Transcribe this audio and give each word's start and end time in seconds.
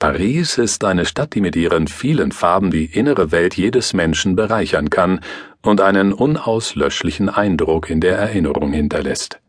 Paris 0.00 0.56
ist 0.56 0.82
eine 0.82 1.04
Stadt, 1.04 1.34
die 1.34 1.42
mit 1.42 1.54
ihren 1.56 1.86
vielen 1.86 2.32
Farben 2.32 2.70
die 2.70 2.86
innere 2.86 3.32
Welt 3.32 3.54
jedes 3.58 3.92
Menschen 3.92 4.34
bereichern 4.34 4.88
kann 4.88 5.20
und 5.60 5.82
einen 5.82 6.14
unauslöschlichen 6.14 7.28
Eindruck 7.28 7.90
in 7.90 8.00
der 8.00 8.16
Erinnerung 8.16 8.72
hinterlässt. 8.72 9.40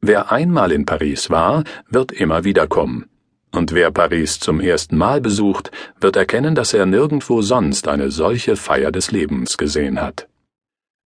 Wer 0.00 0.32
einmal 0.32 0.72
in 0.72 0.84
Paris 0.84 1.30
war, 1.30 1.62
wird 1.88 2.10
immer 2.10 2.42
wieder 2.42 2.66
kommen. 2.66 3.06
Und 3.52 3.72
wer 3.72 3.92
Paris 3.92 4.40
zum 4.40 4.58
ersten 4.58 4.96
Mal 4.96 5.20
besucht, 5.20 5.70
wird 6.00 6.16
erkennen, 6.16 6.56
dass 6.56 6.74
er 6.74 6.84
nirgendwo 6.84 7.40
sonst 7.40 7.86
eine 7.86 8.10
solche 8.10 8.56
Feier 8.56 8.90
des 8.90 9.12
Lebens 9.12 9.58
gesehen 9.58 10.00
hat. 10.00 10.26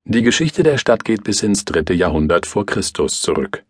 Die 0.06 0.22
Geschichte 0.22 0.62
der 0.62 0.78
Stadt 0.78 1.04
geht 1.04 1.24
bis 1.24 1.42
ins 1.42 1.66
dritte 1.66 1.92
Jahrhundert 1.92 2.46
vor 2.46 2.64
Christus 2.64 3.20
zurück. 3.20 3.64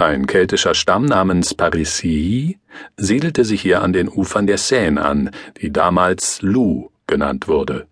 Ein 0.00 0.26
keltischer 0.26 0.74
Stamm 0.74 1.04
namens 1.04 1.52
Parisii 1.52 2.58
siedelte 2.96 3.44
sich 3.44 3.60
hier 3.60 3.82
an 3.82 3.92
den 3.92 4.08
Ufern 4.08 4.46
der 4.46 4.56
Seine 4.56 5.04
an, 5.04 5.30
die 5.60 5.70
damals 5.70 6.40
Lou 6.40 6.88
genannt 7.06 7.48
wurde. 7.48 7.86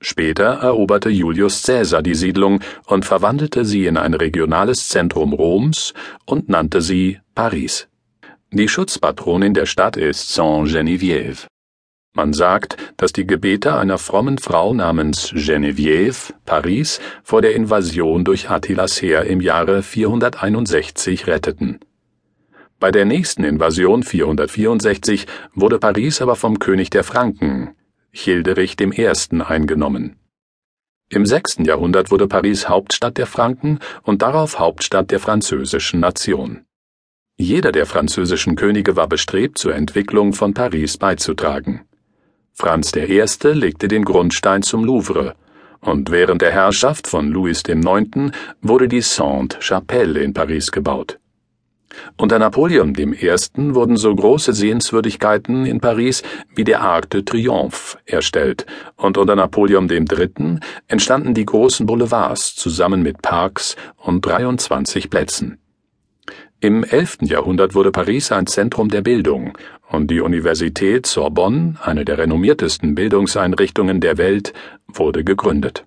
Später 0.00 0.44
eroberte 0.44 1.10
Julius 1.10 1.64
Caesar 1.64 2.02
die 2.02 2.14
Siedlung 2.14 2.60
und 2.86 3.04
verwandelte 3.04 3.64
sie 3.64 3.86
in 3.86 3.96
ein 3.96 4.14
regionales 4.14 4.88
Zentrum 4.90 5.32
Roms 5.32 5.92
und 6.24 6.48
nannte 6.48 6.82
sie 6.82 7.18
Paris. 7.34 7.88
Die 8.52 8.68
Schutzpatronin 8.68 9.52
der 9.52 9.66
Stadt 9.66 9.96
ist 9.96 10.32
Saint-Geneviève. 10.32 11.49
Man 12.12 12.32
sagt, 12.32 12.76
dass 12.96 13.12
die 13.12 13.26
Gebete 13.26 13.76
einer 13.76 13.96
frommen 13.96 14.38
Frau 14.38 14.74
namens 14.74 15.32
Geneviève 15.32 16.32
Paris 16.44 17.00
vor 17.22 17.40
der 17.40 17.54
Invasion 17.54 18.24
durch 18.24 18.50
Attilas 18.50 19.00
Heer 19.00 19.24
im 19.24 19.40
Jahre 19.40 19.84
461 19.84 21.28
retteten. 21.28 21.78
Bei 22.80 22.90
der 22.90 23.04
nächsten 23.04 23.44
Invasion 23.44 24.02
464 24.02 25.26
wurde 25.54 25.78
Paris 25.78 26.20
aber 26.20 26.34
vom 26.34 26.58
König 26.58 26.90
der 26.90 27.04
Franken, 27.04 27.76
Childerich 28.12 28.76
I., 28.80 29.06
eingenommen. 29.42 30.16
Im 31.10 31.26
sechsten 31.26 31.64
Jahrhundert 31.64 32.10
wurde 32.10 32.26
Paris 32.26 32.68
Hauptstadt 32.68 33.18
der 33.18 33.26
Franken 33.26 33.78
und 34.02 34.22
darauf 34.22 34.58
Hauptstadt 34.58 35.10
der 35.12 35.20
französischen 35.20 36.00
Nation. 36.00 36.64
Jeder 37.36 37.70
der 37.70 37.86
französischen 37.86 38.56
Könige 38.56 38.96
war 38.96 39.08
bestrebt, 39.08 39.58
zur 39.58 39.74
Entwicklung 39.74 40.32
von 40.32 40.54
Paris 40.54 40.98
beizutragen. 40.98 41.82
Franz 42.60 42.92
I. 42.94 43.22
legte 43.54 43.88
den 43.88 44.04
Grundstein 44.04 44.60
zum 44.60 44.84
Louvre, 44.84 45.34
und 45.80 46.10
während 46.10 46.42
der 46.42 46.50
Herrschaft 46.50 47.06
von 47.06 47.30
Louis 47.30 47.62
IX. 47.66 48.32
wurde 48.60 48.86
die 48.86 49.00
Sainte-Chapelle 49.00 50.20
in 50.20 50.34
Paris 50.34 50.70
gebaut. 50.70 51.18
Unter 52.18 52.38
Napoleon 52.38 52.94
I. 52.94 53.30
wurden 53.74 53.96
so 53.96 54.14
große 54.14 54.52
Sehenswürdigkeiten 54.52 55.64
in 55.64 55.80
Paris 55.80 56.22
wie 56.54 56.64
der 56.64 56.82
Arc 56.82 57.08
de 57.08 57.22
Triomphe 57.22 57.96
erstellt, 58.04 58.66
und 58.94 59.16
unter 59.16 59.36
Napoleon 59.36 59.88
III. 59.88 60.58
entstanden 60.86 61.32
die 61.32 61.46
großen 61.46 61.86
Boulevards 61.86 62.56
zusammen 62.56 63.00
mit 63.00 63.22
Parks 63.22 63.74
und 63.96 64.26
23 64.26 65.08
Plätzen. 65.08 65.56
Im 66.62 66.84
11. 66.84 67.20
Jahrhundert 67.22 67.74
wurde 67.74 67.90
Paris 67.90 68.32
ein 68.32 68.46
Zentrum 68.46 68.90
der 68.90 69.00
Bildung 69.00 69.56
und 69.88 70.10
die 70.10 70.20
Universität 70.20 71.06
Sorbonne, 71.06 71.76
eine 71.82 72.04
der 72.04 72.18
renommiertesten 72.18 72.94
Bildungseinrichtungen 72.94 74.02
der 74.02 74.18
Welt, 74.18 74.52
wurde 74.86 75.24
gegründet. 75.24 75.86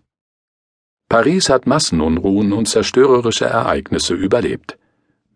Paris 1.10 1.50
hat 1.50 1.68
Massenunruhen 1.68 2.54
und 2.54 2.68
zerstörerische 2.68 3.46
Ereignisse 3.46 4.16
überlebt. 4.16 4.80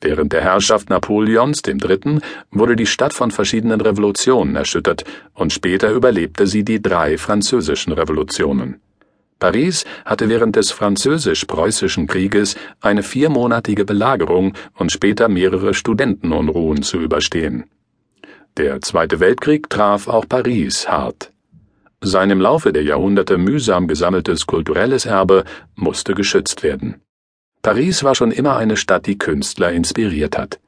Während 0.01 0.33
der 0.33 0.41
Herrschaft 0.41 0.89
Napoleons 0.89 1.61
III. 1.67 2.19
wurde 2.49 2.75
die 2.75 2.87
Stadt 2.87 3.13
von 3.13 3.29
verschiedenen 3.29 3.79
Revolutionen 3.79 4.55
erschüttert 4.55 5.03
und 5.35 5.53
später 5.53 5.91
überlebte 5.91 6.47
sie 6.47 6.63
die 6.63 6.81
drei 6.81 7.19
französischen 7.19 7.93
Revolutionen. 7.93 8.81
Paris 9.39 9.85
hatte 10.03 10.29
während 10.29 10.55
des 10.55 10.71
Französisch-Preußischen 10.71 12.07
Krieges 12.07 12.55
eine 12.81 13.03
viermonatige 13.03 13.85
Belagerung 13.85 14.53
und 14.75 14.91
später 14.91 15.29
mehrere 15.29 15.73
Studentenunruhen 15.75 16.81
zu 16.81 16.97
überstehen. 16.97 17.65
Der 18.57 18.81
Zweite 18.81 19.19
Weltkrieg 19.19 19.69
traf 19.69 20.07
auch 20.07 20.27
Paris 20.27 20.87
hart. 20.89 21.31
Sein 22.01 22.31
im 22.31 22.41
Laufe 22.41 22.73
der 22.73 22.83
Jahrhunderte 22.83 23.37
mühsam 23.37 23.87
gesammeltes 23.87 24.47
kulturelles 24.47 25.05
Erbe 25.05 25.43
musste 25.75 26.15
geschützt 26.15 26.63
werden. 26.63 27.01
Paris 27.61 28.03
war 28.03 28.15
schon 28.15 28.31
immer 28.31 28.57
eine 28.57 28.77
Stadt, 28.77 29.05
die 29.05 29.17
Künstler 29.19 29.71
inspiriert 29.71 30.37
hat. 30.37 30.59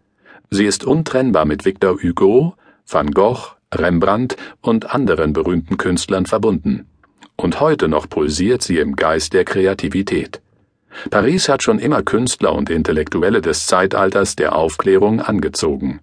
Sie 0.51 0.65
ist 0.65 0.83
untrennbar 0.83 1.45
mit 1.45 1.65
Victor 1.65 1.97
Hugo, 2.01 2.55
Van 2.87 3.11
Gogh, 3.11 3.55
Rembrandt 3.73 4.35
und 4.61 4.93
anderen 4.93 5.33
berühmten 5.33 5.77
Künstlern 5.77 6.25
verbunden 6.25 6.87
und 7.39 7.61
heute 7.61 7.87
noch 7.87 8.09
pulsiert 8.09 8.61
sie 8.61 8.79
im 8.79 8.95
Geist 8.95 9.33
der 9.33 9.45
Kreativität. 9.45 10.41
Paris 11.09 11.47
hat 11.47 11.63
schon 11.63 11.79
immer 11.79 12.03
Künstler 12.03 12.53
und 12.53 12.69
Intellektuelle 12.69 13.41
des 13.41 13.65
Zeitalters 13.65 14.35
der 14.35 14.55
Aufklärung 14.55 15.21
angezogen. 15.21 16.01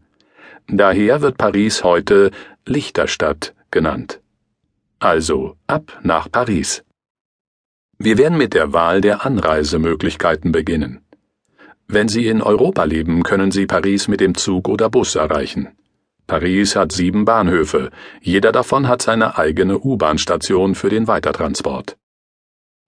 Daher 0.69 1.21
wird 1.21 1.37
Paris 1.37 1.85
heute 1.85 2.31
Lichterstadt 2.65 3.55
genannt. 3.71 4.21
Also 4.99 5.57
ab 5.67 5.99
nach 6.03 6.31
Paris. 6.31 6.85
Wir 7.99 8.17
werden 8.19 8.39
mit 8.39 8.55
der 8.55 8.73
Wahl 8.73 9.01
der 9.01 9.25
Anreisemöglichkeiten 9.27 10.53
beginnen. 10.53 11.03
Wenn 11.87 12.09
Sie 12.09 12.27
in 12.27 12.43
Europa 12.43 12.85
leben, 12.85 13.23
können 13.23 13.51
Sie 13.51 13.67
Paris 13.67 14.09
mit 14.09 14.21
dem 14.21 14.35
Zug 14.35 14.69
oder 14.69 14.89
Bus 14.91 15.15
erreichen. 15.15 15.69
Paris 16.27 16.75
hat 16.75 16.91
sieben 16.91 17.25
Bahnhöfe, 17.25 17.91
jeder 18.21 18.51
davon 18.51 18.89
hat 18.89 19.03
seine 19.03 19.39
eigene 19.39 19.79
U-Bahn-Station 19.79 20.75
für 20.75 20.89
den 20.89 21.07
Weitertransport. 21.07 21.97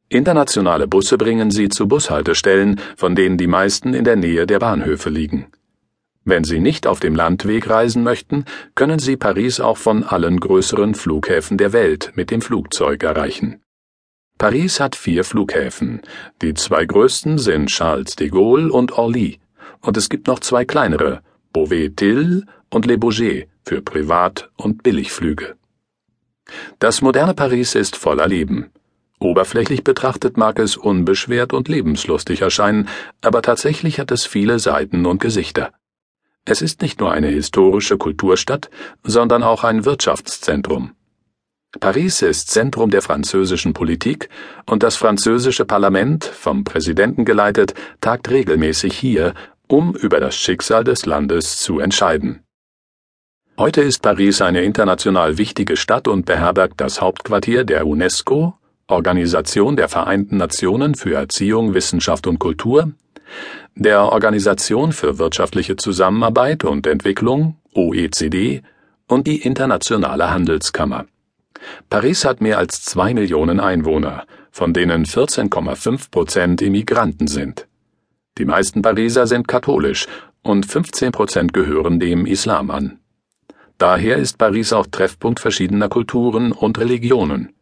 Internationale 0.08 0.88
Busse 0.88 1.18
bringen 1.18 1.50
sie 1.50 1.68
zu 1.68 1.86
Bushaltestellen, 1.86 2.80
von 2.96 3.14
denen 3.14 3.36
die 3.36 3.46
meisten 3.46 3.94
in 3.94 4.04
der 4.04 4.16
Nähe 4.16 4.46
der 4.46 4.58
Bahnhöfe 4.58 5.10
liegen. 5.10 5.46
Wenn 6.24 6.44
Sie 6.44 6.60
nicht 6.60 6.86
auf 6.86 7.00
dem 7.00 7.14
Landweg 7.14 7.70
reisen 7.70 8.02
möchten, 8.02 8.44
können 8.74 8.98
Sie 8.98 9.16
Paris 9.16 9.60
auch 9.60 9.78
von 9.78 10.04
allen 10.04 10.40
größeren 10.40 10.94
Flughäfen 10.94 11.56
der 11.56 11.72
Welt 11.72 12.12
mit 12.16 12.30
dem 12.30 12.42
Flugzeug 12.42 13.02
erreichen. 13.02 13.62
Paris 14.36 14.78
hat 14.78 14.94
vier 14.94 15.24
Flughäfen. 15.24 16.02
Die 16.42 16.54
zwei 16.54 16.84
größten 16.84 17.38
sind 17.38 17.70
Charles 17.70 18.14
de 18.16 18.28
Gaulle 18.28 18.70
und 18.70 18.92
Orly, 18.92 19.40
und 19.80 19.96
es 19.96 20.08
gibt 20.08 20.26
noch 20.26 20.40
zwei 20.40 20.64
kleinere, 20.64 21.22
Beauvais-Till 21.52 22.44
und 22.70 22.86
Le 22.86 22.98
Bourget 22.98 23.48
für 23.64 23.82
Privat- 23.82 24.50
und 24.56 24.82
Billigflüge. 24.82 25.56
Das 26.78 27.02
moderne 27.02 27.34
Paris 27.34 27.74
ist 27.74 27.96
voller 27.96 28.26
Leben. 28.26 28.70
Oberflächlich 29.20 29.82
betrachtet 29.82 30.36
mag 30.36 30.58
es 30.58 30.76
unbeschwert 30.76 31.52
und 31.52 31.68
lebenslustig 31.68 32.42
erscheinen, 32.42 32.88
aber 33.20 33.42
tatsächlich 33.42 33.98
hat 33.98 34.10
es 34.12 34.26
viele 34.26 34.58
Seiten 34.58 35.06
und 35.06 35.20
Gesichter. 35.20 35.72
Es 36.44 36.62
ist 36.62 36.80
nicht 36.80 37.00
nur 37.00 37.12
eine 37.12 37.28
historische 37.28 37.98
Kulturstadt, 37.98 38.70
sondern 39.02 39.42
auch 39.42 39.64
ein 39.64 39.84
Wirtschaftszentrum. 39.84 40.92
Paris 41.80 42.22
ist 42.22 42.50
Zentrum 42.50 42.90
der 42.90 43.02
französischen 43.02 43.74
Politik 43.74 44.30
und 44.64 44.82
das 44.82 44.96
französische 44.96 45.66
Parlament, 45.66 46.24
vom 46.24 46.64
Präsidenten 46.64 47.26
geleitet, 47.26 47.74
tagt 48.00 48.30
regelmäßig 48.30 48.96
hier, 48.96 49.34
um 49.68 49.94
über 49.94 50.20
das 50.20 50.34
Schicksal 50.36 50.84
des 50.84 51.06
Landes 51.06 51.60
zu 51.60 51.78
entscheiden. 51.78 52.42
Heute 53.56 53.82
ist 53.82 54.02
Paris 54.02 54.40
eine 54.40 54.62
international 54.62 55.36
wichtige 55.36 55.76
Stadt 55.76 56.08
und 56.08 56.26
beherbergt 56.26 56.80
das 56.80 57.00
Hauptquartier 57.00 57.64
der 57.64 57.86
UNESCO, 57.86 58.54
Organisation 58.86 59.76
der 59.76 59.88
Vereinten 59.88 60.38
Nationen 60.38 60.94
für 60.94 61.14
Erziehung, 61.14 61.74
Wissenschaft 61.74 62.26
und 62.26 62.38
Kultur, 62.38 62.92
der 63.74 64.12
Organisation 64.12 64.92
für 64.92 65.18
wirtschaftliche 65.18 65.76
Zusammenarbeit 65.76 66.64
und 66.64 66.86
Entwicklung, 66.86 67.56
OECD, 67.74 68.62
und 69.06 69.26
die 69.26 69.42
Internationale 69.42 70.30
Handelskammer. 70.30 71.06
Paris 71.90 72.24
hat 72.24 72.40
mehr 72.40 72.58
als 72.58 72.82
zwei 72.82 73.14
Millionen 73.14 73.60
Einwohner, 73.60 74.24
von 74.50 74.72
denen 74.72 75.04
14,5 75.04 76.10
Prozent 76.10 76.62
Immigranten 76.62 77.28
sind. 77.28 77.67
Die 78.38 78.44
meisten 78.44 78.82
Pariser 78.82 79.26
sind 79.26 79.48
katholisch 79.48 80.06
und 80.42 80.64
15 80.64 81.10
Prozent 81.10 81.52
gehören 81.52 81.98
dem 81.98 82.24
Islam 82.24 82.70
an. 82.70 83.00
Daher 83.78 84.16
ist 84.16 84.38
Paris 84.38 84.72
auch 84.72 84.86
Treffpunkt 84.86 85.40
verschiedener 85.40 85.88
Kulturen 85.88 86.52
und 86.52 86.78
Religionen. 86.78 87.52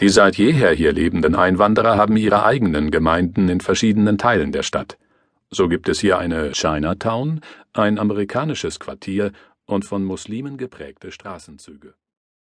Die 0.00 0.10
seit 0.10 0.36
jeher 0.36 0.70
hier 0.72 0.92
lebenden 0.92 1.34
Einwanderer 1.34 1.96
haben 1.96 2.16
ihre 2.16 2.44
eigenen 2.44 2.90
Gemeinden 2.90 3.48
in 3.48 3.60
verschiedenen 3.60 4.18
Teilen 4.18 4.52
der 4.52 4.62
Stadt. 4.62 4.98
So 5.50 5.68
gibt 5.68 5.88
es 5.88 6.00
hier 6.00 6.18
eine 6.18 6.52
Chinatown, 6.52 7.40
ein 7.72 7.98
amerikanisches 7.98 8.78
Quartier 8.78 9.32
und 9.64 9.86
von 9.86 10.04
Muslimen 10.04 10.58
geprägte 10.58 11.10
Straßenzüge 11.10 11.94